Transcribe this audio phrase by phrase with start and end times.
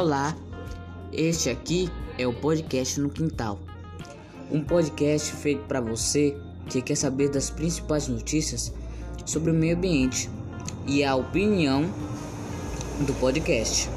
[0.00, 0.34] Olá,
[1.12, 3.58] este aqui é o podcast no Quintal,
[4.50, 6.34] um podcast feito para você
[6.70, 8.72] que quer saber das principais notícias
[9.26, 10.30] sobre o meio ambiente
[10.86, 11.82] e a opinião
[13.06, 13.90] do podcast.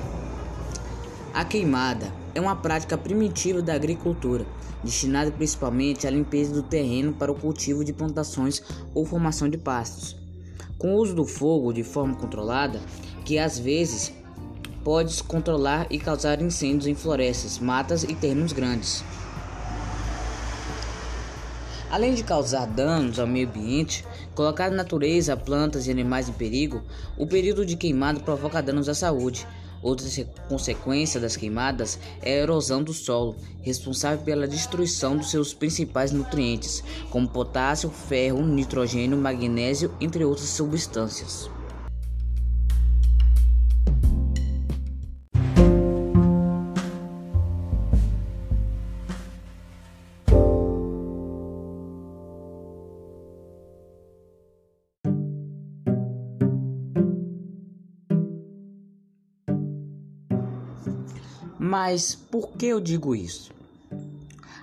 [1.34, 4.46] A queimada é uma prática primitiva da agricultura,
[4.84, 8.62] destinada principalmente à limpeza do terreno para o cultivo de plantações
[8.94, 10.18] ou formação de pastos.
[10.78, 12.82] Com o uso do fogo de forma controlada,
[13.24, 14.12] que às vezes
[14.84, 19.04] pode controlar e causar incêndios em florestas, matas e terrenos grandes.
[21.90, 26.82] Além de causar danos ao meio ambiente, colocar a natureza, plantas e animais em perigo,
[27.16, 29.48] o período de queimado provoca danos à saúde.
[29.80, 30.08] Outra
[30.50, 36.84] consequência das queimadas é a erosão do solo, responsável pela destruição dos seus principais nutrientes,
[37.12, 41.53] como potássio, ferro, nitrogênio, magnésio, entre outras substâncias.
[61.66, 63.50] Mas por que eu digo isso?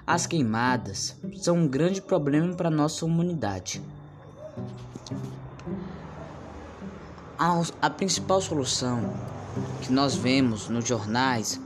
[0.06, 3.80] As queimadas são um grande problema para nossa humanidade.
[7.38, 9.14] A, a principal solução
[9.80, 11.58] que nós vemos nos jornais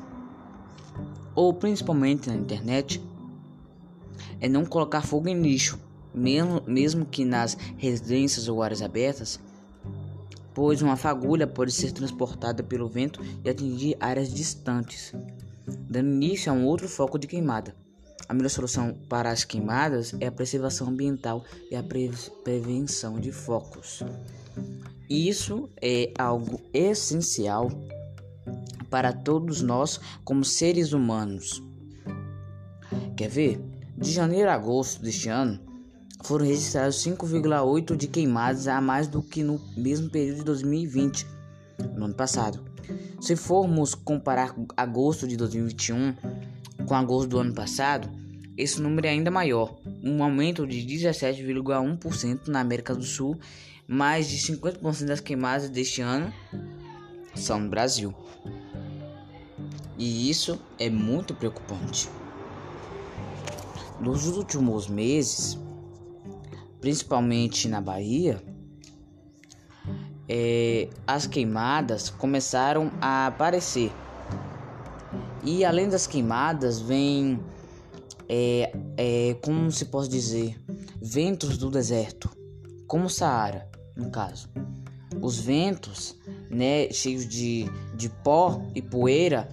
[1.34, 3.02] ou principalmente na internet
[4.40, 5.80] é não colocar fogo em lixo,
[6.14, 9.40] mesmo, mesmo que nas residências ou áreas abertas
[10.54, 15.12] pois uma fagulha pode ser transportada pelo vento e atingir áreas distantes,
[15.66, 17.74] dando início a um outro foco de queimada.
[18.28, 22.10] A melhor solução para as queimadas é a preservação ambiental e a pre
[22.42, 24.02] prevenção de focos.
[25.10, 27.70] Isso é algo essencial
[28.88, 31.62] para todos nós como seres humanos.
[33.16, 33.60] Quer ver?
[33.96, 35.60] De janeiro a agosto deste ano,
[36.24, 41.26] foram registrados 5,8 de queimadas a mais do que no mesmo período de 2020,
[41.94, 42.64] no ano passado.
[43.20, 46.14] Se formos comparar agosto de 2021
[46.86, 48.08] com agosto do ano passado,
[48.56, 53.38] esse número é ainda maior, um aumento de 17,1% na América do Sul,
[53.86, 56.32] mais de 50% das queimadas deste ano
[57.34, 58.14] são no Brasil.
[59.98, 62.08] E isso é muito preocupante.
[64.00, 65.58] Nos últimos meses,
[66.84, 68.42] principalmente na Bahia,
[70.28, 73.90] é, as queimadas começaram a aparecer.
[75.42, 77.40] E além das queimadas, vem,
[78.28, 80.62] é, é, como se pode dizer,
[81.00, 82.28] ventos do deserto,
[82.86, 83.66] como o Saara,
[83.96, 84.50] no caso.
[85.22, 86.14] Os ventos,
[86.50, 87.64] né, cheios de,
[87.96, 89.48] de pó e poeira,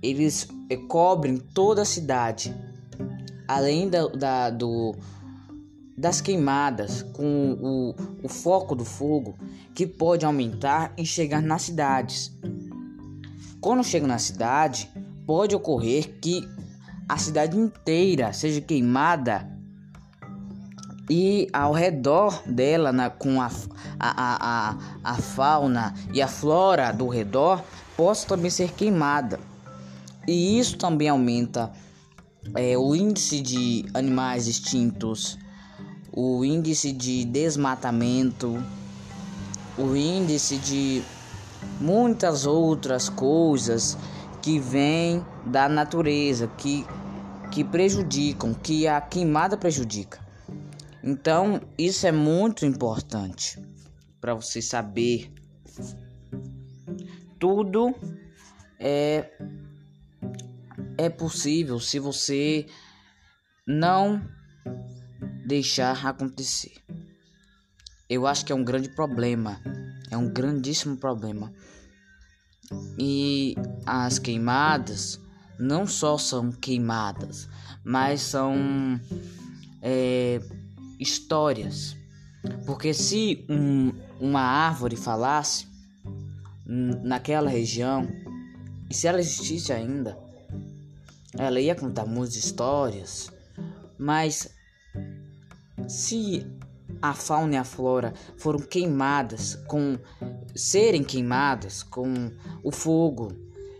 [0.00, 2.54] eles é, cobrem toda a cidade.
[3.48, 4.94] Além da, da do,
[5.98, 9.36] das queimadas com o, o foco do fogo
[9.74, 12.32] que pode aumentar e chegar nas cidades.
[13.60, 14.88] Quando chega na cidade,
[15.26, 16.48] pode ocorrer que
[17.08, 19.50] a cidade inteira seja queimada
[21.10, 23.50] e ao redor dela, na, com a,
[23.98, 27.64] a, a, a fauna e a flora do redor,
[27.96, 29.40] possa também ser queimada.
[30.28, 31.72] E isso também aumenta
[32.54, 35.38] é, o índice de animais extintos
[36.20, 38.60] o índice de desmatamento,
[39.78, 41.00] o índice de
[41.80, 43.96] muitas outras coisas
[44.42, 46.84] que vêm da natureza, que,
[47.52, 50.18] que prejudicam, que a queimada prejudica.
[51.04, 53.56] Então, isso é muito importante
[54.20, 55.32] para você saber.
[57.38, 57.94] Tudo
[58.80, 59.30] é
[60.98, 62.66] é possível se você
[63.64, 64.20] não
[65.48, 66.74] deixar acontecer.
[68.08, 69.60] Eu acho que é um grande problema,
[70.10, 71.50] é um grandíssimo problema.
[72.98, 73.56] E
[73.86, 75.18] as queimadas
[75.58, 77.48] não só são queimadas,
[77.82, 79.00] mas são
[79.80, 80.40] é,
[81.00, 81.96] histórias.
[82.66, 85.66] Porque se um, uma árvore falasse
[86.66, 88.06] naquela região,
[88.90, 90.18] e se ela existisse ainda,
[91.38, 93.32] ela ia contar muitas histórias,
[93.98, 94.57] mas
[95.88, 96.46] se
[97.00, 99.98] a fauna e a flora foram queimadas com
[100.54, 102.30] serem queimadas com
[102.62, 103.32] o fogo,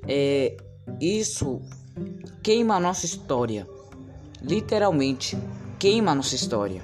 [0.07, 0.57] é,
[1.01, 1.61] isso
[2.43, 3.69] queima a nossa história.
[4.41, 5.37] Literalmente
[5.79, 6.83] queima a nossa história.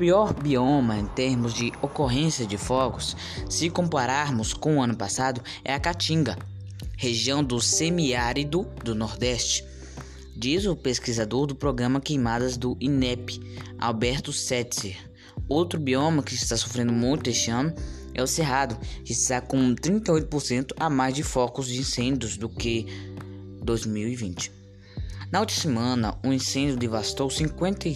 [0.00, 3.16] Pior bioma em termos de ocorrência de fogos,
[3.48, 6.38] se compararmos com o ano passado, é a Caatinga,
[6.96, 9.64] região do semiárido do Nordeste.
[10.36, 13.40] Diz o pesquisador do programa Queimadas do INEP,
[13.78, 14.96] Alberto Setzer.
[15.48, 17.74] Outro bioma que está sofrendo muito este ano
[18.14, 22.86] é o Cerrado, que está com 38% a mais de focos de incêndios do que
[23.62, 24.59] 2020.
[25.30, 27.88] Na última semana, um incêndio devastou 50,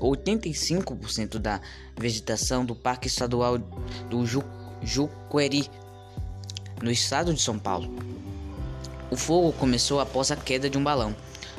[0.00, 1.60] 85% da
[1.96, 4.42] vegetação do Parque Estadual do Ju,
[4.82, 5.70] Juqueri,
[6.82, 7.94] no estado de São Paulo.
[9.08, 11.14] O fogo começou após a queda de um balão.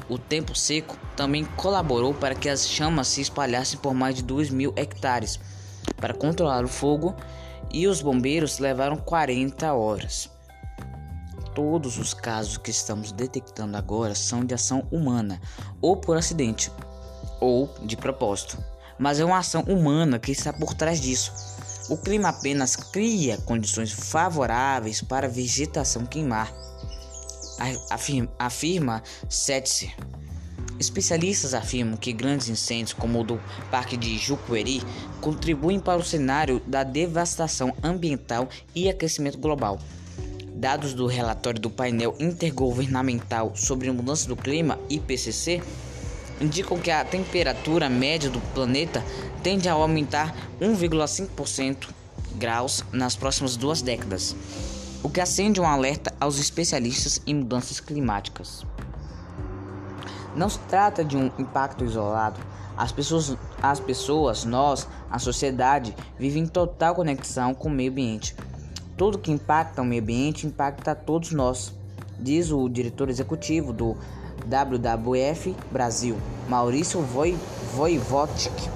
[0.10, 4.50] O tempo seco também colaborou para que as chamas se espalhassem por mais de 2
[4.50, 5.40] mil hectares.
[5.96, 7.16] Para controlar o fogo,
[7.74, 10.30] e os bombeiros levaram 40 horas.
[11.54, 15.42] Todos os casos que estamos detectando agora são de ação humana,
[15.82, 16.72] ou por acidente,
[17.42, 18.58] ou de propósito.
[18.98, 21.34] Mas é uma ação humana que está por trás disso.
[21.90, 26.54] O clima apenas cria condições favoráveis para a vegetação queimar,
[27.90, 29.04] afirma, afirma.
[30.80, 34.82] Especialistas afirmam que grandes incêndios, como o do Parque de Juqueri,
[35.20, 39.80] contribuem para o cenário da devastação ambiental e aquecimento global.
[40.62, 45.60] Dados do relatório do painel intergovernamental sobre mudança do clima IPCC
[46.40, 49.04] indicam que a temperatura média do planeta
[49.42, 51.88] tende a aumentar 1,5%
[52.36, 54.36] graus nas próximas duas décadas,
[55.02, 58.64] o que acende um alerta aos especialistas em mudanças climáticas.
[60.36, 62.40] Não se trata de um impacto isolado.
[62.78, 68.36] As pessoas, as pessoas, nós, a sociedade, vivem em total conexão com o meio ambiente.
[69.02, 71.74] Tudo que impacta o meio ambiente impacta a todos nós,
[72.20, 73.98] diz o diretor executivo do
[74.46, 76.16] WWF Brasil,
[76.48, 77.02] Maurício
[77.74, 78.70] Voivodik.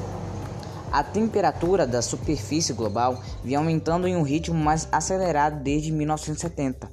[0.91, 6.89] A temperatura da superfície global vem aumentando em um ritmo mais acelerado desde 1970.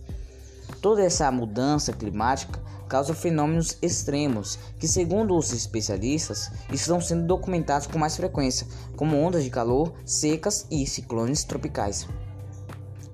[0.83, 7.99] Toda essa mudança climática causa fenômenos extremos que, segundo os especialistas, estão sendo documentados com
[7.99, 12.07] mais frequência, como ondas de calor, secas e ciclones tropicais.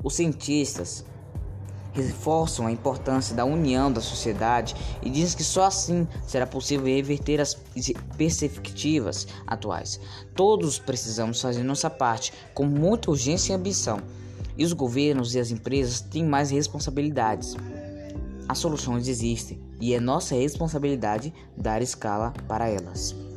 [0.03, 1.05] Os cientistas
[1.93, 7.41] reforçam a importância da união da sociedade e dizem que só assim será possível reverter
[7.41, 7.55] as
[8.17, 10.01] perspectivas atuais.
[10.35, 14.01] Todos precisamos fazer nossa parte com muita urgência e ambição,
[14.57, 17.57] e os governos e as empresas têm mais responsabilidades.
[18.49, 23.28] As soluções existem e é nossa responsabilidade dar escala para elas.